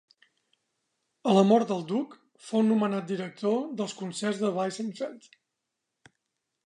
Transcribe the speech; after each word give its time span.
A 1.31 1.35
la 1.39 1.43
mort 1.49 1.69
del 1.73 1.83
duc, 1.91 2.15
fou 2.47 2.65
nomenat 2.69 3.07
director 3.11 3.61
dels 3.83 3.95
concerts 4.03 4.41
de 4.47 4.51
Weissenfels. 4.57 5.33